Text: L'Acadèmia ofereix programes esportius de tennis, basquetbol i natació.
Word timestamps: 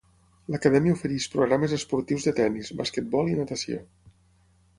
L'Acadèmia 0.53 0.95
ofereix 0.95 1.27
programes 1.33 1.75
esportius 1.77 2.25
de 2.29 2.33
tennis, 2.41 2.73
basquetbol 2.81 3.31
i 3.35 3.37
natació. 3.43 3.85